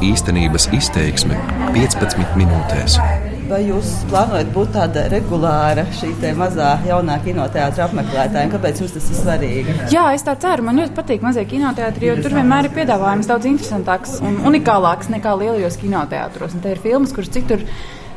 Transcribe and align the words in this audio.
Īstenības 0.00 0.64
izteiksme 0.72 1.36
15 1.74 2.30
minūtēs. 2.40 2.94
Vai 3.50 3.58
jūs 3.66 3.90
plānojat 4.08 4.48
būt 4.54 4.70
tāda 4.72 5.02
regulāra 5.12 5.84
šī 5.92 6.14
mazā 6.38 6.70
jaunā 6.88 7.18
kinoteātris 7.20 7.82
apmeklētāja? 7.84 8.48
Kāpēc 8.54 8.80
jums 8.80 8.94
tas 8.96 9.10
ir 9.10 9.18
svarīgi? 9.18 9.74
Jā, 9.92 10.06
es 10.16 10.24
tā 10.24 10.38
ceru. 10.40 10.64
Man 10.64 10.80
ļoti 10.80 10.96
patīk 10.96 11.26
mazie 11.26 11.44
kinoteātri, 11.50 12.08
jo 12.08 12.16
tur 12.24 12.38
vienmēr 12.38 12.70
ir 12.70 12.76
piedāvājums 12.78 13.28
daudz 13.28 13.50
interesantāks 13.50 14.16
un 14.24 14.40
unikālāks 14.48 15.12
nekā 15.12 15.36
lielajos 15.42 15.76
kinoteātros. 15.82 16.56
Un 16.56 16.64
te 16.64 16.72
ir 16.72 16.80
filmas, 16.80 17.12
kuras 17.12 17.34
citur 17.36 17.68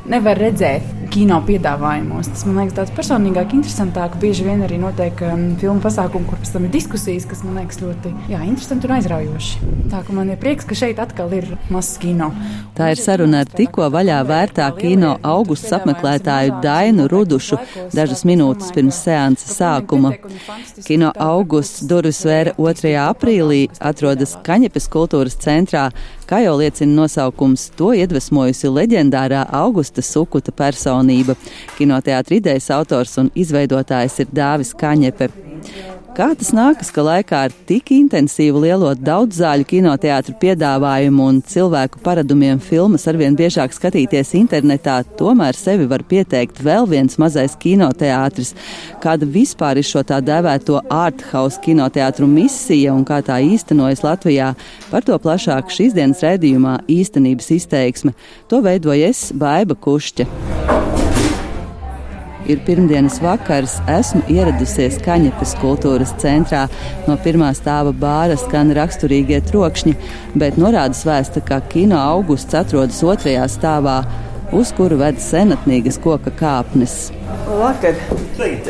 nevar 0.07 0.39
redzēt 0.39 0.87
kino 1.13 1.37
piedāvājumos. 1.45 2.29
Tas 2.31 2.43
man 2.47 2.57
liekas 2.61 2.77
tāds 2.79 2.93
personīgāk, 2.97 3.53
interesantāk. 3.53 4.15
Bieži 4.21 4.47
vien 4.47 4.63
arī 4.65 4.79
notiek 4.81 5.19
um, 5.27 5.43
filmu 5.61 5.83
pasākumi, 5.83 6.25
kur 6.29 6.39
pēc 6.41 6.53
tam 6.55 6.65
ir 6.65 6.73
diskusijas, 6.73 7.27
kas 7.29 7.43
man 7.45 7.59
liekas 7.61 7.81
ļoti 7.83 8.13
jā, 8.31 8.39
interesanti 8.47 8.89
un 8.89 8.95
aizraujoši. 8.97 9.69
Tā 9.91 10.01
ka 10.07 10.15
man 10.17 10.31
ir 10.33 10.39
prieks, 10.41 10.65
ka 10.69 10.77
šeit 10.77 11.01
atkal 11.03 11.33
ir 11.37 11.51
mazs 11.73 11.99
kino. 12.01 12.31
Tā 12.77 12.89
ir 12.93 13.01
saruna 13.01 13.43
ar 13.43 13.51
tikko 13.51 13.89
vaļā 13.93 14.21
vērtā 14.29 14.69
kino 14.79 15.13
augusts 15.21 15.75
apmeklētāju 15.77 16.57
Dainu 16.63 17.05
Rudušu 17.11 17.61
dažas 17.93 18.25
minūtes 18.25 18.73
pirms 18.73 19.03
seansa 19.05 19.53
sākuma. 19.53 20.15
Kino 20.87 21.13
augusts 21.21 21.85
durvis 21.89 22.23
vēra 22.25 22.55
2. 22.57 22.95
aprīlī, 23.03 23.67
atrodas 23.91 24.33
Kaņepes 24.45 24.89
kultūras 24.93 25.37
centrā, 25.43 25.89
Kā 26.23 26.39
jau 26.39 26.53
liecina 26.55 26.95
nosaukums, 26.95 27.67
to 27.77 27.91
iedvesmojusi 27.93 28.69
leģendārā 28.71 29.43
Augusta 29.53 30.01
Sukuta 30.01 30.53
personība. 31.03 31.35
Kinoteātra 31.77 32.37
idejas 32.37 32.69
autors 32.71 33.17
un 33.17 33.31
izveidotājs 33.35 34.19
ir 34.23 34.27
Dāvis 34.31 34.73
Kaņepe. 34.73 35.29
Kā 36.13 36.27
tas 36.37 36.51
nākas, 36.53 36.91
ka 36.93 37.01
laikā 37.01 37.37
ar 37.47 37.53
tik 37.65 37.87
intensīvu 37.95 38.59
lielo 38.61 38.91
daudzzāļu 38.93 39.65
kinoteātru 39.65 40.35
piedāvājumu 40.37 41.25
un 41.25 41.39
cilvēku 41.41 42.03
paradumiem 42.05 42.59
filmas 42.61 43.07
arvien 43.09 43.33
biežāk 43.33 43.73
skatīties 43.73 44.35
internetā, 44.37 44.99
tomēr 45.17 45.57
sevi 45.57 45.87
var 45.89 46.03
pieteikt 46.05 46.61
vēl 46.61 46.85
viens 46.91 47.17
mazais 47.17 47.57
kinoteātris? 47.57 48.53
Kāda 49.01 49.25
vispār 49.25 49.81
ir 49.81 49.89
šo 49.89 50.05
tā 50.05 50.21
dēvēto 50.21 50.83
art 50.93 51.25
house 51.31 51.57
kinoteātru 51.65 52.29
misija 52.29 52.93
un 52.93 53.01
kā 53.09 53.23
tā 53.25 53.39
īstenojas 53.41 54.05
Latvijā? 54.05 54.53
Par 54.93 55.09
to 55.09 55.17
plašāk 55.17 55.73
šīs 55.73 55.97
dienas 55.97 56.21
raidījumā 56.21 56.83
īstenības 56.93 57.49
izteiksme. 57.57 58.13
To 58.53 58.61
veidoja 58.61 59.09
es, 59.09 59.31
Baiba 59.33 59.73
Kušķa. 59.73 60.82
Ir 62.49 62.59
pirmdienas 62.67 63.21
vakars, 63.23 63.77
esmu 63.87 64.23
ieradusies 64.31 64.97
Kaņepes 65.03 65.55
kultūras 65.61 66.11
centrā. 66.19 66.65
No 67.07 67.15
pirmā 67.23 67.53
stāva 67.55 67.93
bāra 67.95 68.35
skan 68.39 68.73
raksturīgie 68.75 69.39
trokšņi, 69.47 69.95
bet 70.35 70.59
norādes 70.59 71.05
vēsta, 71.07 71.43
ka 71.45 71.61
kino 71.71 72.01
augusts 72.01 72.57
atrodas 72.59 72.99
otrajā 73.03 73.47
stāvā, 73.51 74.01
uz 74.53 74.73
kuru 74.75 74.99
ved 74.99 75.21
senatnīgas 75.23 75.97
koka 76.03 76.33
kāpnes. 76.37 77.11
Vakar. 77.47 77.97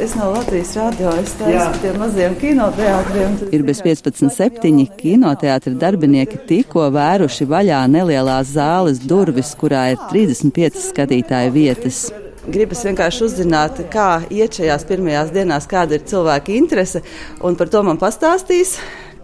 Es 0.02 0.14
no 0.18 0.30
Latvijas 0.34 0.74
radio 0.78 1.12
stāstu 1.28 1.82
tiem 1.84 2.00
maziem 2.02 2.36
kinoteātriem. 2.40 3.38
Ir 3.56 3.64
bez 3.68 3.82
15.7. 3.86 4.74
kinoteātra 5.00 5.74
darbinieki 5.86 6.42
tikko 6.50 6.90
vēruši 6.94 7.48
vaļā 7.50 7.84
nelielās 7.92 8.54
zāles 8.58 9.02
durvis, 9.08 9.56
kurā 9.60 9.90
ir 9.96 10.04
35 10.12 10.84
skatītāju 10.92 11.56
vietas. 11.56 12.06
Gribas 12.44 12.82
vienkārši 12.84 13.22
uzzināt, 13.24 13.78
kā 13.88 14.26
iet 14.34 14.58
šajās 14.58 14.84
pirmajās 14.90 15.30
dienās, 15.32 15.64
kāda 15.72 15.96
ir 15.96 16.02
cilvēka 16.10 16.52
interese, 16.52 17.00
un 17.40 17.56
par 17.56 17.70
to 17.72 17.80
man 17.88 18.00
pastāstīs. 18.02 18.74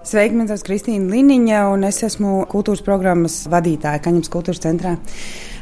Sveiki, 0.08 0.38
man 0.40 0.48
sauc 0.48 0.64
Kristīna 0.64 1.12
Liniņa, 1.12 1.66
un 1.74 1.84
es 1.84 2.00
esmu 2.08 2.46
kultūras 2.48 2.80
programmas 2.86 3.42
vadītāja 3.52 4.00
Kaņemas 4.06 4.32
kultūras 4.32 4.64
centrā. 4.64 4.96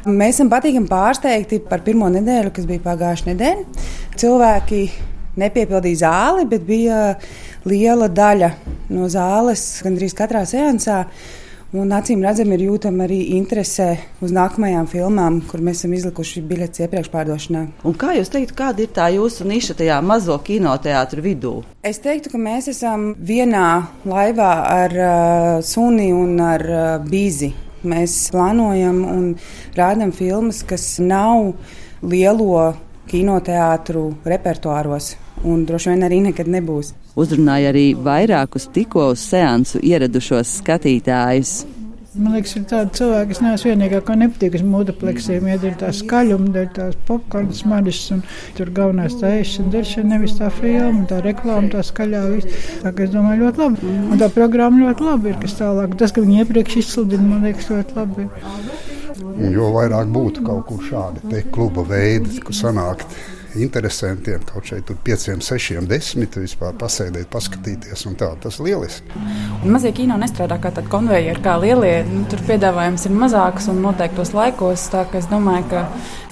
Mēs 0.06 0.36
esam 0.36 0.52
patīkami 0.52 0.86
pārsteigti 0.86 1.58
par 1.66 1.82
pirmo 1.82 2.06
nedēļu, 2.14 2.54
kas 2.54 2.68
bija 2.70 2.84
pagājušā 2.84 3.32
nedēļa. 3.32 3.84
Cilvēki 4.22 4.80
nepiepildīja 5.42 6.02
zāli, 6.04 6.46
bet 6.54 6.62
bija 6.68 7.02
liela 7.66 8.06
daļa 8.06 8.52
no 8.94 9.10
zāles 9.10 9.66
gandrīz 9.82 10.14
katrā 10.14 10.46
seansā. 10.46 11.02
Un 11.76 11.90
acīm 11.92 12.22
redzami 12.24 12.54
ir 12.56 12.62
jūtama 12.64 13.04
arī 13.04 13.18
interese 13.36 13.90
uz 14.24 14.30
nākamajām 14.32 14.86
filmām, 14.88 15.34
kur 15.50 15.60
mēs 15.60 15.82
esam 15.82 15.92
izlikuši 15.98 16.40
biļetes 16.48 16.80
iepriekš 16.80 17.10
pārdošanā. 17.12 17.66
Un 17.84 17.96
kā 18.00 18.14
jūs 18.16 18.32
teiktu, 18.32 18.56
kāda 18.56 18.86
ir 18.86 18.94
tā 18.96 19.10
jūsu 19.12 19.44
niša 19.44 19.76
tajā 19.76 19.98
mazo 20.00 20.38
kinoteātru 20.46 21.26
vidū? 21.26 21.52
Es 21.84 22.00
teiktu, 22.00 22.32
ka 22.32 22.40
mēs 22.40 22.70
esam 22.72 23.10
vienā 23.20 23.66
laivā 24.08 24.48
ar 24.64 24.96
uh, 24.96 25.50
suni 25.60 26.08
un 26.16 26.40
ar 26.40 26.64
uh, 26.72 26.88
bīzi. 27.04 27.52
Mēs 27.84 28.16
plānojam 28.32 29.04
un 29.04 29.30
rādām 29.76 30.16
filmas, 30.16 30.64
kas 30.64 30.94
nav 31.04 31.52
lielo 32.00 32.70
kinoteātru 33.12 34.08
repertuāros 34.24 35.18
un 35.44 35.66
droši 35.68 35.92
vien 35.92 36.08
arī 36.08 36.22
nekad 36.30 36.48
nebūs. 36.50 36.94
Uzrunāja 37.18 37.72
arī 37.72 37.88
vairākus 37.98 38.68
tikko 38.70 39.08
uz 39.14 39.24
seansu 39.26 39.80
ieradušos 39.82 40.60
skatītājus. 40.60 41.58
Man 42.18 42.32
liekas, 42.34 42.54
ir 42.56 42.64
tāda 42.66 42.90
cilvēka, 42.96 43.28
kas 43.30 43.40
neesmu 43.44 43.68
vienīgā, 43.68 43.98
ko 44.06 44.14
nepatīk 44.18 44.54
uz 44.58 44.62
multipleksiem. 44.66 45.44
Ja 45.50 45.58
ir 45.68 45.74
tā 45.78 45.90
skaļuma, 45.94 46.50
ir 46.56 46.70
tās 46.74 46.96
popkorn 47.06 47.52
smaržas, 47.54 48.00
un 48.16 48.22
tur 48.56 48.72
galvenais 48.74 49.14
tā 49.20 49.30
ēšana, 49.38 49.70
deršana, 49.74 50.10
nevis 50.14 50.34
tā 50.38 50.48
filma, 50.56 51.04
tā 51.10 51.20
reklāma, 51.26 51.70
tā 51.74 51.84
skaļā. 51.86 52.24
Viss. 52.32 52.66
Tā 52.82 52.94
kā 52.94 53.06
es 53.06 53.14
domāju, 53.14 53.44
ļoti 53.44 53.62
labi. 53.64 53.94
Un 54.00 54.22
tā 54.22 54.30
programma 54.34 54.88
ļoti 54.88 55.08
labi 55.10 55.32
ir, 55.34 55.40
kas 55.44 55.58
tālāk. 55.60 55.94
Tas, 56.00 56.14
ka 56.14 56.24
viņi 56.24 56.42
iepriekš 56.42 56.78
izsludina, 56.82 57.28
man 57.28 57.46
liekas, 57.46 57.70
ļoti 57.70 57.98
labi. 58.00 58.26
Ir. 58.26 59.52
Jo 59.54 59.72
vairāk 59.76 60.10
būtu 60.14 60.46
kaut 60.46 60.66
kur 60.70 60.86
šādi 60.88 61.26
te 61.28 61.44
kluba 61.54 61.86
veidi, 61.86 62.40
kur 62.42 62.56
sanākt 62.56 63.18
interesantiem. 63.56 64.42
Kaut 64.48 64.68
šeit 64.68 64.86
tur 64.88 64.98
pieciem, 65.04 65.40
sešiem, 65.44 65.86
desmit 65.88 66.36
vispār 66.38 66.76
pasēdēt, 66.78 67.28
paskatīties. 67.32 68.06
Tā, 68.18 68.30
tas 68.42 68.58
ir 68.58 68.68
lieliski. 68.68 69.18
Un 69.62 69.74
mazie 69.74 69.92
kino 69.96 70.16
nestrādā 70.20 70.58
kā 70.62 70.72
tādi 70.74 70.90
konvejeri, 70.92 71.42
kā 71.44 71.56
lielie. 71.60 72.02
Nu, 72.08 72.24
tur 72.30 72.42
piedāvājums 72.48 73.06
ir 73.08 73.14
mazāks 73.14 73.68
un 73.72 73.82
noteiktos 73.84 74.34
laikos. 74.36 74.88
Tā 74.92 75.04
kā 75.10 75.22
es 75.22 75.28
domāju, 75.30 75.68
ka 75.72 75.84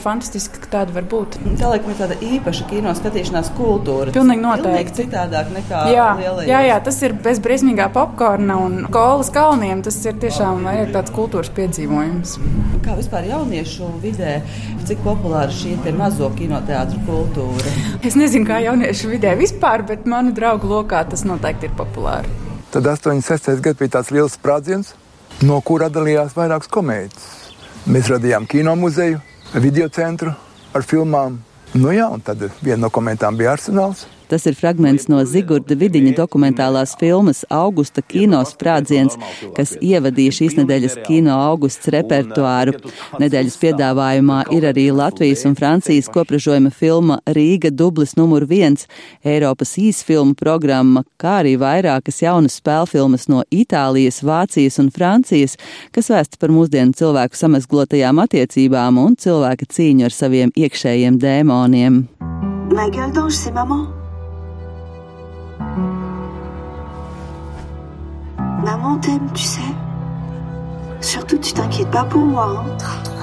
fantastiski, 0.06 0.60
ka 0.62 0.72
tāda 0.78 0.94
var 0.97 1.06
būt. 1.10 1.38
Tā 1.59 1.71
laikam 1.72 1.93
ir 1.93 2.00
tāda 2.00 2.19
īpaša 2.22 2.69
kino 2.71 2.94
skatīšanās 2.97 3.53
kultūra. 3.59 4.15
Pilnīgi 4.15 4.44
noteikti. 4.44 4.69
Pilnīgi 4.69 4.97
citādāk 5.00 5.53
nekā 5.54 5.83
jā, 5.94 6.09
lielajos. 6.21 6.50
jā, 6.50 6.62
jā, 6.71 6.81
tas 6.88 7.00
ir 7.06 7.16
bez 7.27 7.43
briesmīgā 7.44 7.88
popkorna 7.94 8.59
un 8.62 8.78
kolas 8.94 9.33
kalniem. 9.34 9.83
Tas 9.87 9.98
ir 10.04 10.19
tiešām 10.22 10.66
vairāk 10.66 10.94
tāds 10.97 11.15
kultūras 11.16 11.53
piedzīvojums. 11.56 12.38
Kā 12.87 12.95
vispār 12.95 13.25
jauniešu 13.27 13.89
vidē, 13.99 14.37
cik 14.87 15.01
populāra 15.03 15.51
šī 15.51 15.73
mazo 15.99 16.29
kinoteātru 16.39 17.01
kultūra? 17.09 17.73
Es 18.07 18.15
nezinu, 18.15 18.47
kā 18.47 18.61
jauniešu 18.63 19.11
vidē 19.11 19.33
vispār, 19.35 19.83
bet 19.89 20.07
manu 20.07 20.31
draugu 20.31 20.71
lokā 20.71 21.01
tas 21.11 21.25
noteikti 21.27 21.67
ir 21.67 21.75
populāri. 21.75 22.31
Tad 22.71 22.87
86. 22.87 23.59
gads 23.65 23.81
bija 23.81 23.97
tāds 23.97 24.13
liels 24.15 24.39
sprādziens, 24.39 24.93
no 25.43 25.59
kura 25.67 25.91
atdalījās 25.91 26.39
vairākas 26.39 26.71
komēdijas. 26.71 27.27
Mēs 27.91 28.13
radījām 28.15 28.47
kino 28.47 28.77
muzeju, 28.79 29.19
video 29.59 29.91
centru 29.91 30.37
ar 30.71 30.87
filmām. 30.87 31.41
Nu 31.75 31.91
jā, 31.91 32.07
un 32.07 32.23
tad 32.23 32.47
viena 32.63 32.85
no 32.85 32.95
komentām 32.95 33.35
bija 33.35 33.57
arsenāls. 33.59 34.07
Tas 34.29 34.47
ir 34.47 34.57
fragments 34.59 35.07
no 35.07 35.21
Zigurda 35.25 35.77
Vidiņa 35.79 36.17
dokumentālās 36.19 36.97
filmas 36.99 37.45
Augusta 37.53 38.03
kino 38.03 38.41
sprādziens, 38.49 39.15
kas 39.55 39.77
ievadīja 39.79 40.35
šīs 40.41 40.57
nedēļas 40.59 40.97
kino 41.07 41.37
augusts 41.45 41.87
repertuāru. 41.95 42.75
Nedēļas 43.23 43.59
piedāvājumā 43.63 44.41
ir 44.57 44.67
arī 44.73 44.89
Latvijas 44.91 45.45
un 45.47 45.55
Francijas 45.59 46.11
kopražojuma 46.13 46.73
filma 46.75 47.21
Rīga 47.27 47.71
dublis 47.71 48.17
numur 48.19 48.49
viens, 48.51 48.89
Eiropas 49.25 49.77
īsfilmu 49.79 50.35
programma, 50.39 51.05
kā 51.23 51.39
arī 51.43 51.55
vairākas 51.61 52.19
jaunas 52.25 52.59
spēlfilmas 52.59 53.29
no 53.31 53.45
Itālijas, 53.55 54.23
Vācijas 54.27 54.81
un 54.83 54.91
Francijas, 54.95 55.55
kas 55.95 56.11
vēsta 56.11 56.41
par 56.43 56.55
mūsdienu 56.55 56.97
cilvēku 56.99 57.39
samazglotajām 57.39 58.25
attiecībām 58.27 58.99
un 59.05 59.15
cilvēka 59.22 59.71
cīņu 59.71 60.11
ar 60.11 60.19
saviem 60.19 60.55
iekšējiem 60.57 61.21
dēmoniem. 61.22 62.03
Ma 62.77 62.91
gueule 62.91 63.13
d'ange, 63.13 63.33
c'est 63.33 63.55
maman. 63.55 64.06
Maman 68.65 68.99
t'aime, 69.01 69.29
tu 69.35 69.43
sais. 69.43 69.61
Surtout, 71.01 71.39
tu 71.39 71.53
t'inquiètes 71.53 71.91
pas 71.91 72.05
pour 72.05 72.25
moi. 72.25 72.65
Hein? 72.81 73.17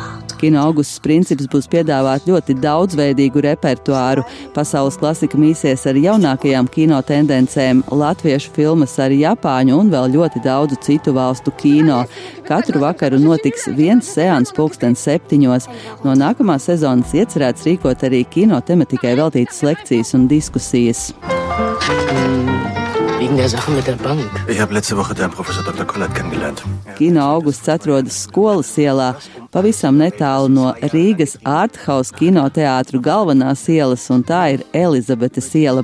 Kino 0.43 0.59
augusts 0.59 0.99
princips 0.99 1.47
būs 1.47 1.69
piedāvāt 1.71 2.25
ļoti 2.27 2.57
daudzveidīgu 2.59 3.45
repertuāru. 3.45 4.25
Pasaules 4.51 4.97
klasika 4.99 5.39
mīsies 5.39 5.85
ar 5.87 5.95
jaunākajām 5.95 6.67
kino 6.73 6.97
tendencēm, 7.07 7.79
latviešu 7.87 8.51
filmas 8.57 8.97
ar 8.99 9.15
Japāņu 9.15 9.77
un 9.79 9.91
vēl 9.93 10.11
ļoti 10.17 10.43
daudzu 10.43 10.81
citu 10.83 11.13
valstu 11.15 11.53
kino. 11.61 12.01
Katru 12.43 12.83
vakaru 12.83 13.21
notiks 13.23 13.69
viens 13.77 14.09
seans 14.17 14.51
pulkstens 14.51 15.05
septiņos. 15.07 15.69
No 16.03 16.17
nākamā 16.19 16.59
sezonas 16.59 17.15
iecerēts 17.15 17.63
rīkot 17.69 18.03
arī 18.03 18.25
kino 18.27 18.59
tematikai 18.59 19.15
veltītas 19.21 19.63
lekcijas 19.63 20.11
un 20.19 20.27
diskusijas. 20.27 21.13
Mm. 21.57 23.19
Wegen 23.19 23.37
der 23.37 23.47
Sache 23.47 23.71
mit 23.71 23.85
der 23.87 23.93
Bank. 23.93 24.29
Ich 24.47 24.59
habe 24.59 24.73
letzte 24.73 24.97
Woche 24.97 25.13
deinen 25.13 25.31
Professor 25.31 25.63
Dr. 25.63 25.85
Kollert 25.85 26.13
kennengelernt. 26.15 26.63
Kino 26.97 27.21
augusts 27.21 27.69
atrodas 27.69 28.23
skolas 28.23 28.77
ielā, 28.77 29.15
pavisam 29.53 29.99
netālu 30.01 30.49
no 30.51 30.71
Rīgas 30.93 31.35
Arthaus 31.47 32.09
kinoteātru 32.15 33.01
galvenās 33.03 33.63
ielas, 33.69 34.05
un 34.13 34.23
tā 34.25 34.41
ir 34.55 34.63
Elizabetes 34.75 35.51
iela. 35.59 35.83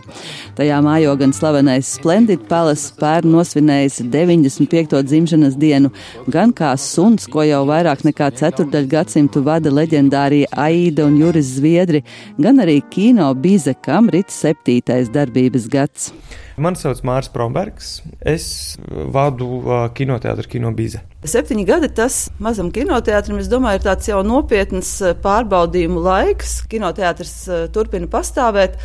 Tajā 0.57 0.79
mājo 0.85 1.13
gan 1.19 1.33
slavenais 1.35 1.93
Splendid 1.99 2.47
Palace, 2.49 2.89
pērn 2.99 3.29
nosvinējis 3.35 4.01
95. 4.09 5.03
dzimšanas 5.05 5.57
dienu, 5.61 5.93
gan 6.31 6.53
kā 6.55 6.73
suns, 6.81 7.29
ko 7.29 7.45
jau 7.45 7.61
vairāk 7.69 8.03
nekā 8.07 8.31
ceturdaļu 8.41 8.91
gadsimtu 8.95 9.45
vada 9.45 9.73
leģendārie 9.73 10.45
Aida 10.57 11.05
un 11.05 11.19
Juris 11.21 11.55
Zviedri, 11.59 12.03
gan 12.41 12.61
arī 12.65 12.79
kino 12.89 13.29
bize, 13.37 13.75
kam 13.85 14.09
rit 14.13 14.33
septītais 14.33 15.13
darbības 15.13 15.69
gads. 15.69 16.11
Mani 16.59 16.75
sauc 16.75 16.99
Mārcis 17.07 17.31
Prombergs. 17.31 17.91
Es 18.19 18.75
vadu 19.13 19.47
uh, 19.61 19.85
kinoteātru 19.95 20.49
Kinobīze. 20.51 20.99
Septiņi 21.19 21.65
gadi 21.67 21.89
tas 21.91 22.29
mazam 22.39 22.69
kinoteātrim, 22.71 23.41
es 23.41 23.49
domāju, 23.51 23.81
ir 23.81 23.83
tāds 23.89 24.07
jau 24.07 24.21
nopietns 24.23 24.93
pārbaudījumu 25.19 25.99
laiks. 26.05 26.61
Kinoteātris 26.71 27.33
turpina 27.75 28.07
pastāvēt, 28.07 28.77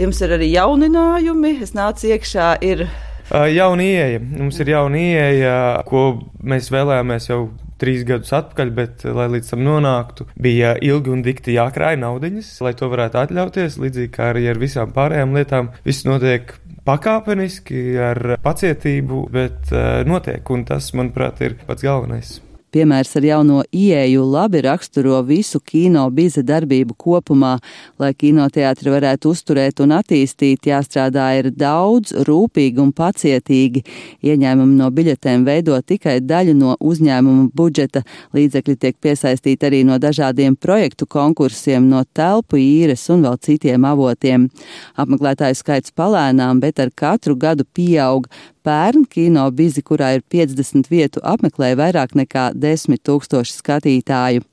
jums 0.00 0.22
ir 0.24 0.32
arī 0.38 0.48
jauninājumi. 0.54 1.58
Es 1.66 1.74
nācu 1.76 2.14
iekšā, 2.14 2.54
ir 2.64 2.86
jauna 3.28 3.84
ieeja. 3.84 4.22
Mums 4.24 4.62
ir 4.64 4.72
jauna 4.72 5.04
ieeja, 5.04 5.58
ko 5.84 6.06
mēs 6.40 6.72
vēlējāmies 6.72 7.28
jau 7.28 7.42
trīs 7.82 8.06
gadus 8.06 8.30
atpakaļ, 8.38 8.72
bet, 8.72 9.04
lai 9.10 9.26
līdz 9.34 9.52
tam 9.52 9.64
nonāktu, 9.66 10.28
bija 10.40 10.76
ilgi 10.80 11.10
un 11.12 11.24
dikti 11.26 11.56
jākrāj 11.58 11.96
naudiņas, 12.00 12.54
lai 12.62 12.72
to 12.78 12.88
varētu 12.92 13.18
atļauties. 13.20 13.80
Līdzīgi 13.82 14.12
kā 14.14 14.30
arī 14.32 14.46
ar 14.52 14.60
visām 14.62 14.94
pārējām 14.94 15.34
lietām, 15.36 15.72
viss 15.84 16.06
notiek 16.06 16.54
pakāpeniski, 16.88 17.82
ar 18.02 18.36
pacietību, 18.42 19.26
bet 19.32 19.74
uh, 19.74 20.00
notiek, 20.08 20.42
un 20.54 20.64
tas, 20.68 20.92
manuprāt, 20.98 21.42
ir 21.46 21.58
pats 21.66 21.86
galvenais. 21.86 22.40
Piemērs 22.72 23.10
ar 23.18 23.24
jauno 23.26 23.62
ieeju 23.68 24.22
labi 24.32 24.62
raksturo 24.64 25.18
visu 25.28 25.58
kino 25.60 26.06
biza 26.10 26.40
darbību 26.40 26.94
kopumā. 26.96 27.58
Lai 28.00 28.14
kinoteātri 28.16 28.88
varētu 28.94 29.32
uzturēt 29.34 29.82
un 29.84 29.92
attīstīt, 29.98 30.70
jāstrādā 30.70 31.26
ir 31.36 31.50
daudz, 31.52 32.14
rūpīgi 32.24 32.80
un 32.80 32.94
pacietīgi. 32.96 33.82
Ieņēmumi 34.24 34.78
no 34.78 34.88
biļetēm 34.88 35.44
veido 35.44 35.76
tikai 35.84 36.16
daļu 36.24 36.54
no 36.56 36.78
uzņēmuma 36.80 37.50
budžeta. 37.52 38.06
Līdzekļi 38.32 38.78
tiek 38.86 38.96
piesaistīti 39.04 39.68
arī 39.68 39.82
no 39.84 40.00
dažādiem 40.00 40.56
projektu 40.56 41.04
konkursiem, 41.04 41.90
no 41.92 42.06
telpu 42.16 42.56
īres 42.56 43.04
un 43.12 43.26
vēl 43.28 43.36
citiem 43.44 43.84
avotiem. 43.84 44.48
Apmeklētāju 44.96 45.60
skaits 45.60 45.92
palēnām, 45.92 46.64
bet 46.64 46.80
ar 46.80 46.88
katru 46.96 47.36
gadu 47.36 47.68
pieaug. 47.68 48.32
Pērn 48.62 49.06
kino 49.10 49.48
bizi, 49.50 49.82
kurā 49.82 50.12
ir 50.16 50.22
50 50.30 50.86
vietu, 50.90 51.22
apmeklēja 51.26 51.78
vairāk 51.80 52.12
nekā 52.18 52.52
10 52.54 53.00
tūkstoši 53.02 53.56
skatītāju. 53.56 54.44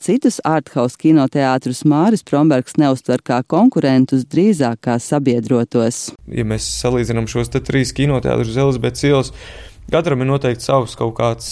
Citus 0.00 0.38
arthouse 0.48 0.96
kinoteātrus 0.96 1.82
Māris 1.84 2.22
Prombergs 2.24 2.78
neuztver 2.80 3.20
kā 3.20 3.42
konkurentus, 3.44 4.22
drīzāk 4.30 4.80
kā 4.86 4.94
sabiedrotos. 5.02 6.06
Ja 6.30 6.46
mēs 6.46 6.68
salīdzinām 6.78 7.26
šos 7.28 7.52
trīs 7.58 7.92
kinoteātrus 7.98 8.56
Elizabetes 8.56 9.04
ielas, 9.10 9.32
katram 9.92 10.22
ir 10.22 10.30
noteikti 10.30 10.70
savs 10.70 10.94
kaut 10.96 11.18
kāds 11.18 11.50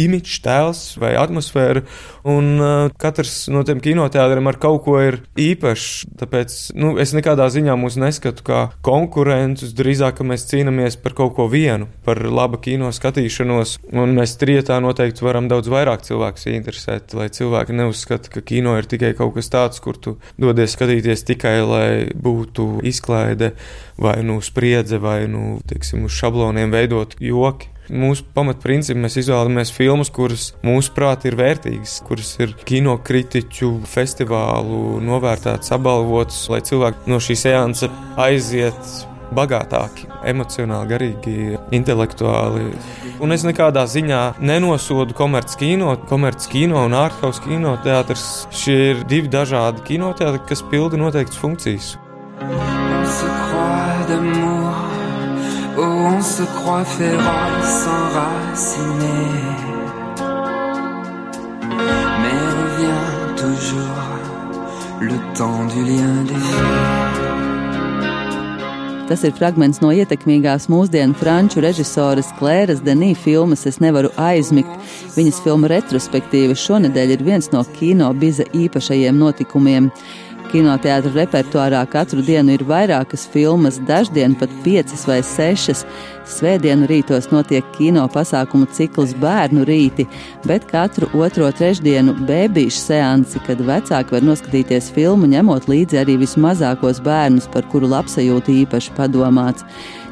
imidžs, 0.00 0.40
tēls 0.44 0.82
vai 1.00 1.14
atmosfēra. 1.18 1.84
Un 2.28 2.50
uh, 2.62 2.92
katrs 3.02 3.48
no 3.50 3.64
tiem 3.66 3.80
kinoteātriem 3.82 4.46
ar 4.46 4.58
kaut 4.62 4.84
ko 4.86 4.98
ir 5.02 5.18
īpašs. 5.40 5.88
Tāpēc 6.20 6.56
nu, 6.78 6.94
es 7.02 7.14
nekādā 7.16 7.48
ziņā 7.52 7.74
mūs 7.80 7.98
neskatu 8.00 8.46
kā 8.46 8.60
konkurentus. 8.86 9.74
Drīzāk 9.76 10.22
mēs 10.26 10.46
cīnāmies 10.50 10.98
par 11.02 11.16
kaut 11.18 11.34
ko 11.38 11.48
vienu, 11.50 11.88
par 12.06 12.20
labu 12.22 12.60
kino 12.62 12.92
skatīšanos. 12.94 13.78
Un 13.92 14.14
mēs 14.18 14.36
trietā 14.40 14.78
noteikti 14.82 15.26
varam 15.26 15.50
daudz 15.50 15.70
vairāk 15.72 16.06
cilvēku 16.06 16.52
interesēt. 16.52 17.16
Lai 17.18 17.28
cilvēki 17.32 17.76
neuzskata, 17.76 18.30
ka 18.32 18.44
kino 18.46 18.76
ir 18.78 18.88
tikai 18.90 19.12
kaut 19.18 19.34
kas 19.36 19.50
tāds, 19.52 19.82
kur 19.82 19.98
tu 19.98 20.16
dodies 20.40 20.76
skatīties 20.76 21.26
tikai, 21.28 21.58
lai 21.66 21.88
būtu 22.14 22.82
izklaide 22.86 23.52
vai 24.02 24.20
nu 24.22 24.40
spriedze 24.44 24.98
vai 25.02 25.26
nu, 25.30 25.58
teiksim, 25.68 26.06
uz 26.06 26.16
šabloniem 26.16 26.72
veidot 26.74 27.18
joki. 27.20 27.71
Mūsu 27.90 28.22
pamatprincipi 28.34 29.00
mēs 29.02 29.16
izvēlamies 29.24 29.72
filmas, 29.74 30.10
kuras 30.14 30.52
mūsuprāt 30.62 31.26
ir 31.26 31.34
vērtīgas, 31.38 31.96
kuras 32.06 32.34
ir 32.38 32.54
kinokritiķu 32.68 33.72
festivālu 33.90 35.00
novērtētas, 35.02 35.72
apbalvotas, 35.74 36.44
lai 36.52 36.60
cilvēki 36.66 37.10
no 37.10 37.18
šīs 37.22 37.42
seansa 37.48 37.90
aiziet 38.22 38.92
bagātāki, 39.34 40.06
emocionāli, 40.28 40.90
garīgi, 40.92 41.36
intelektuāli. 41.74 42.68
Un 43.22 43.34
es 43.34 43.46
nekādā 43.46 43.84
ziņā 43.88 44.20
nenosodu 44.44 45.16
komerckino, 45.16 45.96
komerckino 46.10 46.84
un 46.86 46.98
ārhaus 46.98 47.40
kino 47.44 47.74
teātris. 47.84 48.46
Šie 48.54 48.78
ir 48.92 49.02
divi 49.08 49.32
dažādi 49.32 49.84
kinoteātri, 49.88 50.44
kas 50.52 50.64
pilda 50.70 51.00
noteiktas 51.00 51.40
funkcijas. 51.40 51.96
Se 56.32 56.44
croit 56.44 56.84
féroce, 56.84 57.86
enraciné. 58.00 59.18
Mais 62.22 62.42
revient 62.60 63.10
toujours 63.36 64.08
le 65.00 65.18
temps 65.36 65.64
du 65.72 65.84
lien 65.84 66.24
des 66.24 66.34
vies. 66.34 67.12
Tas 69.08 69.26
ir 69.26 69.34
fragments 69.36 69.82
no 69.82 69.90
ietekmīgās 69.92 70.70
mūsdienu 70.72 71.12
franču 71.20 71.60
režisoras 71.60 72.30
Klēras 72.38 72.80
Denī 72.80 73.10
filmas 73.18 73.66
Es 73.68 73.76
nevaru 73.82 74.08
aizmigt. 74.16 74.72
Viņas 75.18 75.42
filma 75.44 75.68
retrospektīva 75.68 76.56
šonadēļ 76.56 77.12
ir 77.18 77.24
viens 77.26 77.50
no 77.52 77.60
kino 77.76 78.08
biza 78.16 78.46
īpašajiem 78.56 79.18
notikumiem. 79.20 79.90
Kinoteātra 80.52 81.08
repertuārā 81.14 81.78
katru 81.88 82.20
dienu 82.20 82.52
ir 82.52 82.62
vairākas 82.68 83.22
filmas, 83.32 83.78
daždien 83.88 84.34
pat 84.36 84.50
piecas 84.60 85.06
vai 85.08 85.22
sešas. 85.24 85.86
Svētdienu 86.28 86.84
rītos 86.90 87.30
notiek 87.32 87.64
kino 87.78 88.02
pasākumu 88.12 88.68
cikls 88.76 89.14
Bērnu 89.22 89.64
rīti, 89.64 90.04
bet 90.44 90.66
katru 90.68 91.08
otro 91.16 91.48
trešdienu 91.56 92.12
bēbīšu 92.28 92.82
seansi, 92.82 93.40
kad 93.46 93.64
vecāki 93.64 94.12
var 94.12 94.28
noskatīties 94.28 94.90
filmu, 94.92 95.30
ņemot 95.32 95.70
līdzi 95.72 96.02
arī 96.02 96.18
vismazākos 96.20 97.00
bērnus, 97.06 97.48
par 97.48 97.64
kuru 97.72 97.88
labsajūtu 97.94 98.52
īpaši 98.66 98.92
padomāts. 98.98 99.64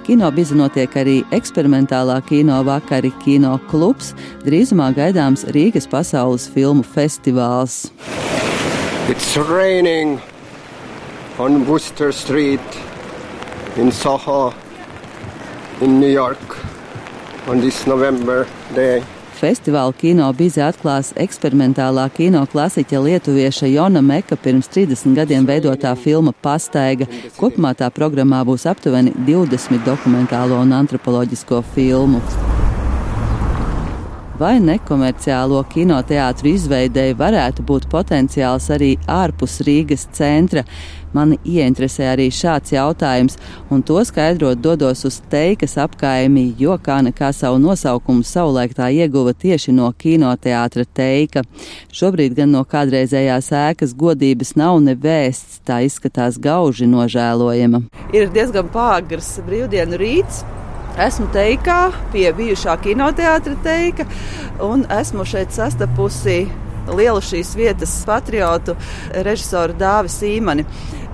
Kino 0.08 0.32
biza 0.32 0.56
notiek 0.56 0.96
arī 0.96 1.18
eksperimentālā 1.36 2.16
kino 2.24 2.62
vakari, 2.64 3.12
kino 3.20 3.58
klubs, 3.68 4.14
drīzumā 4.48 4.88
gaidāms 4.96 5.44
Rīgas 5.52 5.84
pasaules 5.92 6.48
filmu 6.56 6.86
festivāls. 6.96 7.90
It's 9.08 9.36
raining 9.36 10.20
on 11.38 11.66
Worcester 11.66 12.12
Street 12.12 12.60
in 13.76 13.90
Soho 13.92 14.54
in 15.80 16.00
New 16.00 16.10
York 16.10 16.58
on 17.48 17.60
this 17.60 17.86
November 17.86 18.46
day. 18.74 19.02
Festivāla 19.40 19.94
kino 19.96 20.28
bizi 20.36 20.60
atklās 20.60 21.14
eksperimentālā 21.16 22.04
kino 22.12 22.44
klasiķa 22.46 23.00
lietuvieša 23.06 23.70
Jona 23.72 24.02
Meka 24.04 24.36
pirms 24.36 24.68
30 24.68 25.16
gadiem 25.16 25.48
veidotā 25.48 25.94
filma 25.96 26.34
Pastaiga. 26.42 27.08
Kopumā 27.40 27.72
tā 27.74 27.88
programmā 27.90 28.44
būs 28.44 28.68
aptuveni 28.68 29.16
20 29.26 29.80
dokumentālo 29.88 30.60
un 30.60 30.76
antropoloģisko 30.82 31.64
filmu 31.74 32.20
vai 34.40 34.56
nekomerciālo 34.64 35.60
kinoteātru 35.68 36.54
izveidēji 36.54 37.16
varētu 37.18 37.64
būt 37.68 37.90
potenciāls 37.92 38.70
arī 38.72 38.94
ārpus 39.10 39.60
Rīgas 39.66 40.06
centra. 40.16 40.64
Mani 41.12 41.36
ieinteresē 41.42 42.06
arī 42.12 42.28
šāds 42.30 42.70
jautājums, 42.70 43.34
un 43.70 43.82
to 43.82 43.98
skaidrot 44.06 44.60
dodos 44.62 45.02
uz 45.08 45.16
teikas 45.32 45.74
apkaimi, 45.82 46.52
jo 46.58 46.76
kā 46.78 47.00
nekā 47.02 47.32
savu 47.34 47.58
nosaukumu 47.58 48.22
savulaik 48.24 48.76
tā 48.78 48.92
ieguva 48.94 49.34
tieši 49.34 49.74
no 49.74 49.90
kinoteātra 49.90 50.86
teika. 50.86 51.42
Šobrīd 51.90 52.38
gan 52.38 52.54
no 52.54 52.62
kādreizējās 52.62 53.50
ēkas 53.64 53.96
godības 53.98 54.54
nav 54.60 54.78
nevēsts, 54.86 55.60
tā 55.66 55.82
izskatās 55.88 56.38
gauži 56.38 56.86
nožēlojama. 56.88 57.82
Ir 58.14 58.30
diezgan 58.30 58.70
pāgrs 58.70 59.34
brīvdienu 59.46 59.98
rīts. 60.00 60.44
Esmu 61.00 61.30
teikā 61.32 61.78
pie 62.12 62.26
bijušā 62.36 62.74
kinoteātra 62.84 63.54
teika 63.64 64.04
un 64.60 64.82
esmu 64.92 65.24
šeit 65.24 65.54
sastapusi 65.56 66.42
lielu 66.92 67.22
šīs 67.24 67.54
vietas 67.56 67.94
patriotu 68.04 68.74
režisoru 69.24 69.76
Dāvi 69.80 70.12
Sīmani. 70.12 70.66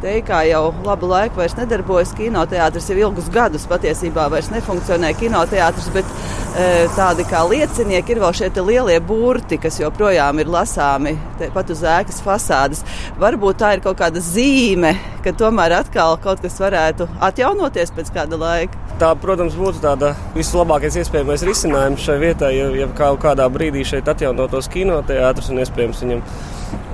Teikā 0.03 0.41
jau 0.49 0.73
labu 0.85 1.07
laiku 1.09 1.39
vairs 1.39 1.55
nedarbojas 1.57 2.17
kinoteātris, 2.19 2.89
jau 2.91 2.97
ilgus 2.99 3.29
gadus 3.33 3.69
patiesībā 3.71 4.27
vairs 4.33 4.51
nefunkcionē 4.53 5.13
kinoteātris, 5.21 5.87
bet 5.95 6.11
e, 6.11 6.67
tādi 6.97 7.25
kā 7.31 7.45
liecinieki 7.49 8.17
ir 8.17 8.23
vēl 8.25 8.35
šie 8.41 8.51
lielie 8.59 8.99
burti, 9.07 9.61
kas 9.63 9.79
joprojām 9.81 10.43
ir 10.43 10.51
lasāmi 10.53 11.15
pat 11.55 11.71
uz 11.71 11.85
ēkas 11.95 12.19
fasādes. 12.27 12.83
Varbūt 13.23 13.63
tā 13.63 13.77
ir 13.77 13.87
kaut 13.87 14.03
kāda 14.03 14.25
zīme, 14.33 14.97
ka 15.23 15.33
tomēr 15.45 15.79
atkal 15.79 16.19
kaut 16.27 16.43
kas 16.43 16.59
varētu 16.61 17.09
atjaunoties 17.31 17.95
pēc 17.95 18.13
kāda 18.19 18.43
laika. 18.43 18.86
Tā, 18.97 19.11
protams, 19.21 19.53
būtu 19.61 19.83
tāda 19.83 20.15
vislabākais 20.33 20.95
iespējamais 21.03 21.43
risinājums 21.45 22.01
šai 22.01 22.17
vietai, 22.23 22.55
ja, 22.57 22.71
ja 22.73 22.87
kaut 22.97 23.21
kādā 23.27 23.45
brīdī 23.53 23.83
šeit 23.85 24.09
atjaunotos 24.09 24.71
kinoteātris 24.73 25.51
un 25.53 25.61
iespējams 25.61 26.01
viņam 26.01 26.23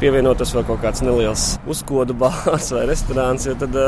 pievienotos 0.03 0.51
vēl 0.57 0.67
kaut 0.67 0.83
kāds 0.83 1.05
neliels 1.07 1.47
uzkodu 1.71 2.17
bārs 2.19 2.73
vai 2.75 2.89
restorāns, 2.91 3.47
jo 3.47 3.55
tad 3.61 3.79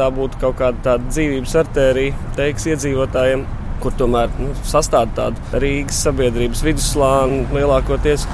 tā 0.00 0.08
būtu 0.16 0.40
kaut 0.40 0.56
kāda 0.62 0.80
tāda 0.88 1.12
dzīvības 1.12 1.58
artērija 1.60 2.30
teiks 2.40 2.70
iedzīvotājiem 2.72 3.44
kur 3.80 3.94
tomēr 3.96 4.32
nu, 4.40 4.52
sastāv 4.68 5.12
tādu 5.16 5.60
Rīgas 5.62 6.00
sabiedrības 6.04 6.62
vidusslāni 6.64 7.42
lielākoties. 7.54 8.26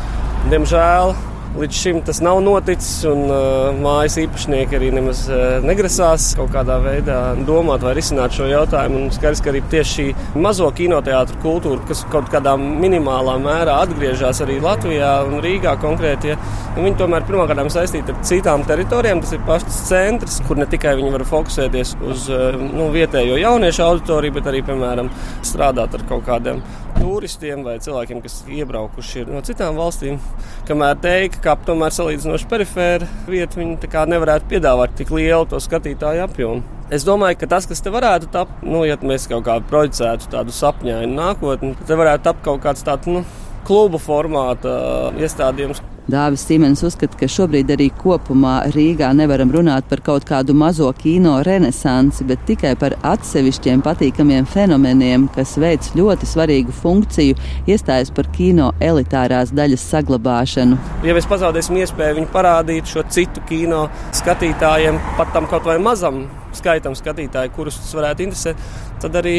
Diemžēl 0.51 1.15
Līdz 1.57 1.73
šim 1.73 2.01
tas 2.05 2.19
nav 2.21 2.43
noticis, 2.45 2.99
un 3.09 3.31
uh, 3.33 3.71
mājas 3.81 4.19
īpašnieki 4.21 4.77
arī 4.77 4.91
nemaz 4.93 5.23
uh, 5.31 5.57
negrasās 5.65 6.27
kaut 6.37 6.51
kādā 6.53 6.77
veidā 6.85 7.21
domāt 7.49 7.81
vai 7.87 7.95
risināt 7.97 8.37
šo 8.37 8.45
jautājumu. 8.51 9.07
Skaidrs, 9.15 9.41
ka 9.41 9.49
arī 9.55 9.63
tieši 9.73 9.95
šī 9.97 10.37
mazo 10.45 10.69
kinoteātru 10.77 11.41
kultūra, 11.41 11.81
kas 11.89 12.05
kaut 12.13 12.29
kādā 12.33 12.53
minimālā 12.61 13.39
mērā 13.41 13.79
atgriežas 13.87 14.43
arī 14.45 14.59
Latvijā 14.61 15.15
un 15.25 15.41
Rīgā 15.45 15.79
konkrēti, 15.81 16.35
ja, 16.35 16.39
viņi 16.77 16.99
tomēr 17.01 17.25
pirmkārt 17.25 17.73
saistīti 17.73 18.13
ar 18.13 18.21
citām 18.29 18.67
teritorijām. 18.69 19.25
Tas 19.25 19.33
ir 19.33 19.47
pašs 19.49 19.81
centrs, 19.89 20.43
kur 20.45 20.61
ne 20.61 20.69
tikai 20.69 20.93
viņi 21.01 21.15
var 21.17 21.25
fokusēties 21.31 21.97
uz 22.05 22.29
uh, 22.37 22.51
nu, 22.67 22.91
vietējo 22.93 23.41
jauniešu 23.41 23.87
auditoriju, 23.87 24.37
bet 24.37 24.53
arī, 24.53 24.61
piemēram, 24.69 25.09
strādāt 25.41 25.97
ar 25.97 26.05
kaut 26.13 26.29
kādiem 26.29 26.61
turistiem 26.99 27.65
vai 27.67 27.77
cilvēkiem, 27.83 28.21
kas 28.25 28.41
iebraukuši 28.51 29.27
no 29.29 29.43
citām 29.47 29.79
valstīm. 29.79 30.21
Kamēr 30.69 30.99
teikt, 31.03 31.41
ka 31.45 31.57
tomēr 31.67 31.95
salīdzinoši 31.95 32.49
perifēra 32.51 33.09
vieta, 33.29 33.61
viņi 33.61 33.93
nevarētu 34.13 34.51
piedāvāt 34.51 34.97
tik 34.99 35.13
lielu 35.15 35.47
to 35.51 35.61
skatītāju 35.63 36.27
apjomu. 36.27 36.65
Es 36.87 37.03
domāju, 37.03 37.41
ka 37.41 37.49
tas, 37.51 37.67
kas 37.67 37.83
te 37.83 37.91
varētu 37.91 38.29
tapt, 38.31 38.63
nu, 38.63 38.85
ja 38.87 38.95
mēs 39.03 39.27
kaut 39.31 39.43
kā 39.49 39.57
projicētu 39.71 40.31
tādu 40.31 40.55
sapņainu 40.55 41.19
nākotni, 41.19 41.75
tad 41.81 41.91
te 41.91 41.99
varētu 41.99 42.29
tapt 42.29 42.45
kaut 42.47 42.63
kāds 42.63 42.87
tāds 42.87 43.11
nu, 43.11 43.25
klubu 43.67 43.99
formāta 43.99 44.77
iestādījums. 45.19 45.83
Dāvis 46.07 46.45
Simens 46.47 46.85
uzskata, 46.87 47.19
ka 47.19 47.27
šobrīd 47.27 47.73
arī 47.75 47.89
kopumā 47.99 48.61
Rīgā 48.71 49.09
nevaram 49.19 49.51
runāt 49.51 49.89
par 49.91 49.99
kaut 50.07 50.23
kādu 50.29 50.55
mazo 50.55 50.87
kino 50.95 51.41
renesansi, 51.43 52.23
bet 52.29 52.45
tikai 52.47 52.77
par 52.79 52.95
atsevišķiem 53.11 53.83
patīkamiem 53.83 54.47
fenomeniem, 54.47 55.27
kas 55.35 55.57
veic 55.59 55.91
ļoti 55.99 56.31
svarīgu 56.31 56.75
funkciju, 56.79 57.35
iestājas 57.67 58.15
par 58.15 58.31
kino 58.37 58.71
elitārās 58.79 59.51
daļas 59.51 59.91
saglabāšanu. 59.91 60.79
Ja 61.03 61.19
mēs 61.19 61.27
pazaudēsim 61.27 61.83
iespēju 61.83 62.21
viņu 62.21 62.33
parādīt 62.39 62.95
šo 62.95 63.03
citu 63.11 63.43
kino 63.51 63.89
skatītājiem, 64.15 65.03
pat 65.19 65.35
tam 65.35 65.51
kaut 65.51 65.67
vai 65.67 65.81
mazam 65.83 66.23
skaitam 66.57 66.97
skatītāju, 66.99 67.53
kurus 67.57 67.79
tas 67.81 67.95
varētu 67.99 68.27
interesēt, 68.27 68.61
tad 69.03 69.17
arī 69.21 69.37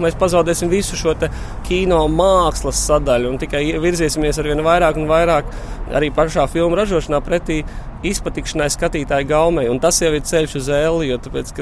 mēs 0.00 0.16
pazaudēsim 0.20 0.70
visu 0.72 0.98
šo 0.98 1.14
kino 1.66 2.00
mākslas 2.12 2.80
sadaļu 2.90 3.32
un 3.32 3.40
tikai 3.40 3.64
virzīsimies 3.82 4.38
ar 4.38 4.50
vien 4.50 4.64
vairāk 4.64 5.00
un 5.00 5.08
vairāk 5.10 5.52
arī 5.98 6.12
pašā 6.14 6.46
filmu 6.52 6.76
ražošanā 6.78 7.20
pretī 7.24 7.62
izpatikšanai 8.06 8.68
skatītāju 8.72 9.28
gaumei. 9.28 9.66
Un 9.70 9.80
tas 9.82 9.98
jau 10.02 10.10
ir 10.14 10.24
ceļš 10.26 10.56
uz 10.60 10.70
ēli, 10.74 11.10
jo 11.10 11.18
tāpēc, 11.24 11.52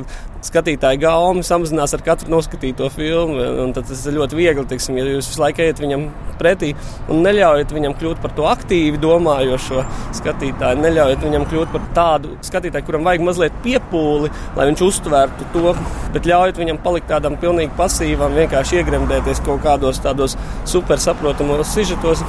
skatītāju 0.47 1.00
gaumi 1.02 1.45
samazinās 1.47 1.95
ar 1.97 2.05
katru 2.07 2.33
noskatīto 2.35 2.88
filmu. 2.93 3.73
Tad 3.76 3.88
tas 3.88 4.05
ir 4.07 4.19
ļoti 4.19 4.38
viegli, 4.38 4.66
teiksim, 4.69 4.99
ja 5.00 5.07
jūs 5.09 5.31
visu 5.33 5.43
laiku 5.43 5.64
ejat 5.64 5.83
viņam 5.83 6.09
pretī 6.40 6.73
un 7.12 7.23
neļaujat 7.25 7.73
viņam 7.73 7.97
kļūt 7.97 8.21
par 8.23 8.35
to 8.37 8.47
aktīvi 8.50 9.00
domājošo 9.02 9.85
skatītāju, 10.19 10.83
neļaujat 10.85 11.25
viņam 11.25 11.47
kļūt 11.50 11.73
par 11.73 11.87
tādu 11.97 12.35
skatītāju, 12.47 12.87
kuram 12.88 13.07
vajag 13.09 13.25
mazliet 13.26 13.57
piepūli, 13.64 14.33
lai 14.59 14.69
viņš 14.71 14.85
uztvērtu 14.87 15.49
to, 15.55 15.73
bet 16.14 16.28
ļaujat 16.28 16.61
viņam 16.61 16.83
palikt 16.85 17.09
tādam 17.12 17.38
pilnīgi 17.40 17.73
pasīvam, 17.78 18.37
vienkārši 18.37 18.83
iegremdēties 18.83 19.43
kaut 19.47 19.64
kādos 19.64 20.02
tādos 20.05 20.37
super 20.69 21.00
saprotamos 21.02 21.73
sižetos 21.73 22.25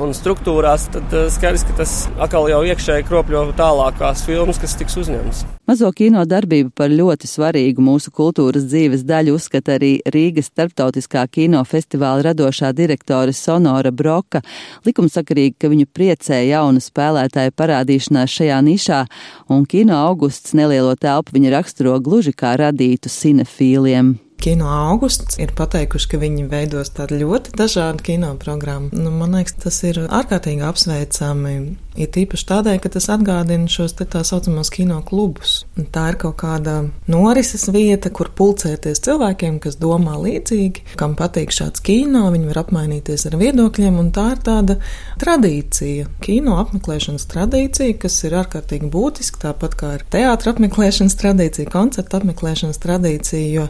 un 0.00 0.12
struktūrās, 0.16 0.86
tad 0.92 1.12
eh, 1.16 1.26
skaidrs, 1.32 1.64
ka 1.68 1.74
tas 1.82 1.92
atkal 2.22 2.48
jau 2.50 2.62
iekšēji 2.66 3.04
kropļo 3.08 3.42
tālākās 3.58 4.24
filmas, 4.26 4.60
kas 4.62 4.76
tiks 4.80 4.96
uzņemtas. 5.02 5.42
Mazo 5.68 5.90
kino 5.96 6.24
darbību 6.28 6.72
par 6.76 6.90
ļoti 6.92 7.28
svarīgu 7.30 7.84
mūsu 7.84 8.12
kultūras 8.14 8.66
dzīves 8.70 9.04
daļu 9.08 9.36
uzskata 9.38 9.76
arī 9.76 9.92
Rīgas 10.14 10.50
starptautiskā 10.50 11.26
kinofestivāla 11.32 12.28
radošā 12.30 12.72
direktore 12.76 13.34
Sonora 13.36 13.92
Broka. 13.94 14.42
Likumsakarīgi, 14.88 15.56
ka 15.60 15.70
viņu 15.72 15.86
priecē 15.92 16.42
jauna 16.48 16.82
spēlētāja 16.82 17.54
parādīšanās 17.54 18.40
šajā 18.40 18.58
nišā, 18.66 19.04
un 19.52 19.64
kino 19.68 20.00
augusts 20.08 20.56
nelielo 20.58 20.96
telpu 20.96 21.38
viņa 21.38 21.56
raksturo 21.58 21.98
gluži 22.02 22.34
kā 22.34 22.56
radītu 22.60 23.12
cinefīliem. 23.12 24.16
Kino 24.42 24.66
augusts 24.66 25.38
ir 25.38 25.52
pateikuši, 25.54 26.08
ka 26.10 26.18
viņi 26.18 26.48
veidos 26.50 26.90
tādu 26.96 27.20
ļoti 27.20 27.52
dažādu 27.54 28.02
kino 28.08 28.32
programmu. 28.42 28.90
Nu, 28.90 29.12
man 29.14 29.36
liekas, 29.38 29.54
tas 29.62 29.76
ir 29.86 30.00
ārkārtīgi 30.08 30.64
apsveicami. 30.66 31.52
Ir 31.92 32.08
tīpaši 32.08 32.46
tādēļ, 32.48 32.76
ka 32.80 32.88
tas 32.94 33.10
atgādina 33.12 33.68
šos 33.68 33.92
tā 33.98 34.22
saucamos 34.24 34.70
kino 34.72 35.02
klubus. 35.04 35.66
Un 35.76 35.84
tā 35.92 36.06
ir 36.12 36.16
kaut 36.22 36.38
kāda 36.40 36.78
norises 37.12 37.66
vieta, 37.68 38.08
kur 38.08 38.30
pulcēties 38.32 39.02
cilvēkiem, 39.04 39.58
kas 39.60 39.76
domā 39.80 40.14
līdzīgi, 40.16 40.96
kam 40.96 41.12
patīk 41.18 41.52
šāds 41.52 41.84
kino, 41.84 42.24
viņi 42.32 42.48
var 42.48 42.62
apmainīties 42.62 43.26
ar 43.28 43.36
viedokļiem, 43.42 43.98
un 44.00 44.08
tā 44.16 44.24
ir 44.32 44.40
tāda 44.46 44.78
tradīcija, 45.20 46.08
kino 46.24 46.56
apmeklēšanas 46.62 47.28
tradīcija, 47.28 47.98
kas 48.06 48.16
ir 48.24 48.38
ārkārtīgi 48.40 48.88
būtiska, 48.92 49.42
tāpat 49.44 49.76
kā 49.76 49.92
ir 49.98 50.06
teātra 50.16 50.56
apmeklēšanas 50.56 51.18
tradīcija, 51.20 51.68
koncerta 51.76 52.22
apmeklēšanas 52.22 52.80
tradīcija, 52.80 53.52
jo 53.52 53.68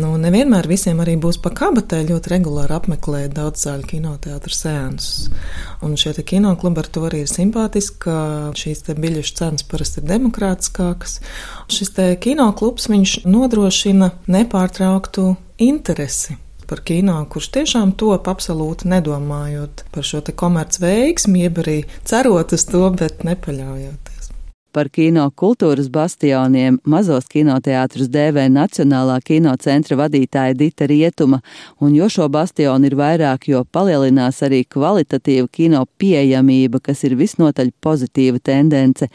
nu, 0.00 0.14
nevienmēr 0.24 0.70
visiem 0.72 1.04
arī 1.04 1.18
būs 1.20 1.36
pa 1.44 1.52
kabatē 1.52 2.00
ļoti 2.08 2.32
regulāri 2.32 2.78
apmeklēt 2.80 3.36
daudz 3.36 3.68
zāļu 3.68 3.92
kinoteātra 3.92 4.56
sēnus. 4.56 5.12
Un 5.84 6.00
šie 6.00 6.16
kino 6.24 6.56
klubi 6.56 6.80
ar 6.80 6.88
to 6.92 7.04
arī 7.06 7.22
ir 7.26 7.30
simpātiski 7.30 7.57
simpātiski, 7.58 8.10
šīs 8.54 8.84
biļešu 8.86 9.34
cenas 9.34 9.64
parasti 9.66 10.00
ir 10.00 10.06
demokrātiskākas. 10.08 11.20
Šis 11.68 11.90
kino 12.20 12.52
klubs 12.54 12.88
nodrošina 13.24 14.12
nepārtrauktu 14.26 15.36
interesi 15.58 16.36
par 16.68 16.82
kino, 16.84 17.24
kurš 17.32 17.48
tiešām 17.56 17.94
top 17.96 18.28
absolūti 18.28 18.88
nedomājot 18.88 19.86
par 19.90 20.04
šo 20.04 20.20
komercveiksmi, 20.20 21.42
jeb 21.46 21.58
arī 21.58 21.78
cerot 22.04 22.52
uz 22.52 22.64
to, 22.68 22.84
bet 22.92 23.24
nepaļaujoties. 23.24 24.17
Par 24.68 24.90
kino 24.92 25.22
kultūras 25.32 25.86
bastioniem 25.88 26.74
mazos 26.84 27.24
kinoteātrus 27.32 28.10
dēvē 28.12 28.50
Nacionālā 28.52 29.14
kinocentra 29.24 29.96
vadītāja 29.96 30.52
Dita 30.60 30.84
Rietuma, 30.84 31.38
un 31.80 31.94
jo 31.96 32.04
šo 32.12 32.26
bastionu 32.28 32.84
ir 32.90 32.96
vairāk, 32.98 33.46
jo 33.48 33.62
palielinās 33.64 34.42
arī 34.44 34.66
kvalitatīva 34.68 35.48
kino 35.48 35.80
pieejamība, 35.98 36.82
kas 36.84 37.00
ir 37.08 37.16
visnotaļ 37.16 37.70
pozitīva 37.80 38.42
tendence. 38.44 39.08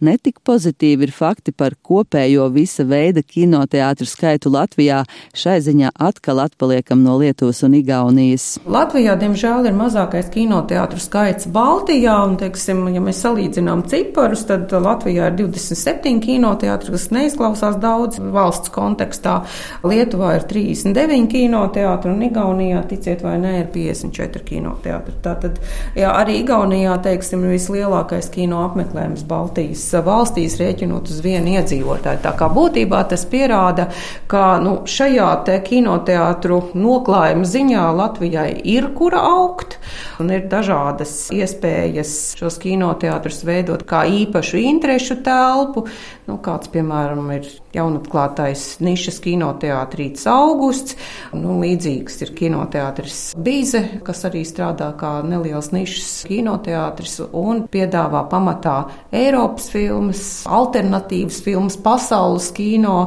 Netik 0.00 0.38
pozitīvi 0.46 1.08
ir 1.08 1.12
fakti 1.12 1.50
par 1.52 1.74
kopējo 1.74 2.46
visa 2.54 2.86
veida 2.86 3.26
kinoteātru 3.26 4.06
skaitu 4.06 4.54
Latvijā, 4.54 5.02
šai 5.34 5.58
ziņā 5.66 5.90
atkal 5.98 6.44
atpaliekam 6.46 7.02
no 7.02 7.18
Lietuvas 7.18 7.64
un 7.66 7.74
Igaunijas. 7.80 8.46
Latvijā, 8.62 9.18
diemžēl, 9.18 9.66
ir 9.68 9.76
mazākais 9.76 10.30
kinoteātru 10.30 11.02
skaits 11.02 11.50
Baltijā, 11.50 12.14
un, 12.30 12.38
teiksim, 12.40 12.86
ja 12.94 13.02
mēs 13.02 13.26
salīdzinām 13.26 13.84
ciparus, 13.90 14.46
tad 14.46 14.70
Latvijā 14.70 14.99
Latvijā 15.00 15.30
ir 15.30 15.36
27 15.38 16.18
kinoteātri, 16.20 16.92
kas 16.92 17.06
neizklausās 17.14 17.78
daudz 17.80 18.18
valsts 18.20 18.68
kontekstā. 18.74 19.38
Lietuvā 19.80 20.34
ir 20.36 20.42
39 20.50 21.30
kinoteātri 21.32 22.12
un 22.12 22.20
Igaunijā, 22.26 22.82
ticiet 22.90 23.22
vai 23.24 23.38
nē, 23.40 23.54
ir 23.62 23.70
54 23.72 24.44
kinoteātri. 24.44 25.14
Tātad 25.24 25.56
jā, 25.96 26.10
arī 26.12 26.42
Igaunijā, 26.42 26.98
teiksim, 27.06 27.46
vislielākais 27.48 28.28
kino 28.34 28.60
apmeklējums 28.66 29.24
Baltijas 29.30 29.86
valstīs 30.04 30.58
rēķinot 30.60 31.08
uz 31.08 31.24
vienu 31.24 31.56
iedzīvotāju. 31.56 32.20
Tā 32.20 32.34
kā 32.36 32.50
būtībā 32.52 33.00
tas 33.08 33.24
pierāda, 33.24 33.88
ka 34.28 34.58
nu, 34.60 34.82
šajā 34.84 35.30
te 35.48 35.56
kinoteātru 35.64 36.60
noklājuma 36.76 37.48
ziņā 37.48 37.88
Latvijai 37.96 38.50
ir 38.68 38.92
kura 39.00 39.24
augt 39.32 39.79
un 40.20 40.30
ir 40.34 40.46
dažādas 40.50 41.14
iespējas 41.34 42.12
šos 42.38 42.58
kinoteātrus 42.62 43.42
veidot 43.48 43.82
kā 43.88 44.04
īpašu 44.08 44.60
interešu 44.60 45.20
telpu. 45.26 45.86
Nu, 46.28 46.36
kāds, 46.44 46.70
piemēram, 46.70 47.26
ir 47.34 47.48
jaunatklātais 47.74 48.78
nišas 48.84 49.18
kinoteātrīts 49.24 50.26
augusts. 50.30 50.96
Nu, 51.34 51.58
līdzīgs 51.62 52.20
ir 52.24 52.32
kinoteātris 52.38 53.20
Bīze, 53.40 53.82
kas 54.06 54.24
arī 54.28 54.44
strādā 54.46 54.92
kā 55.00 55.18
neliels 55.26 55.72
nišas 55.74 56.24
kinoteātris 56.30 57.20
un 57.26 57.64
piedāvā 57.70 58.24
pamatā 58.30 58.78
Eiropas 59.10 59.70
filmas, 59.72 60.24
alternatīvas 60.46 61.42
filmas, 61.46 61.78
pasaules 61.80 62.50
kino. 62.56 62.98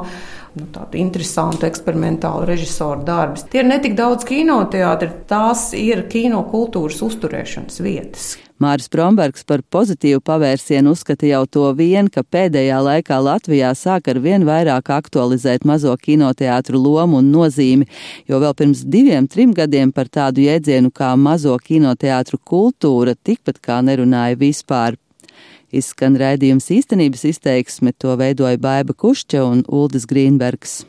Nu, 0.60 0.68
tādu 0.74 1.00
interesantu, 1.02 1.66
eksperimentālu 1.68 2.48
režisoru 2.50 3.04
darbus. 3.08 3.48
Tie 3.50 3.64
ir 3.64 3.70
ne 3.70 3.80
tik 3.84 3.98
daudz 3.98 4.26
kinoteātri, 4.30 5.12
tās 5.30 5.72
ir 5.78 6.06
kino 6.12 6.44
kultūras 6.50 7.02
uzturēšanas 7.06 7.84
vietas. 7.84 8.34
Māris 8.64 8.88
Brombergs 8.88 9.44
par 9.50 9.64
pozitīvu 9.74 10.22
pavērsienu 10.24 10.94
uzskata 10.94 11.28
jau 11.28 11.42
to 11.50 11.66
vien, 11.76 12.08
ka 12.08 12.22
pēdējā 12.24 12.78
laikā 12.86 13.18
Latvijā 13.26 13.74
sāk 13.76 14.08
ar 14.14 14.20
vien 14.24 14.46
vairāk 14.48 14.92
aktualizēt 14.94 15.66
mazo 15.68 15.96
kinoteātru 16.00 16.80
lomu 16.80 17.20
un 17.20 17.32
nozīmi, 17.34 17.90
jo 18.30 18.40
vēl 18.40 18.54
pirms 18.62 18.86
diviem, 18.94 19.28
trim 19.28 19.56
gadiem 19.58 19.92
par 19.92 20.08
tādu 20.08 20.46
jēdzienu 20.46 20.94
kā 20.96 21.12
mazo 21.20 21.58
kinoteātru 21.60 22.40
kultūra 22.40 23.18
tikpat 23.20 23.60
kā 23.60 23.82
nerunāja 23.84 24.40
vispār. 24.40 25.02
Izskan 25.74 26.18
raidījums 26.22 26.70
īstenības 26.70 27.26
izteiksme, 27.32 27.96
to 27.98 28.14
veidoja 28.20 28.62
Baiba 28.62 28.94
Kušķa 28.94 29.42
un 29.50 29.66
Uldis 29.66 30.06
Grīnbergs. 30.10 30.84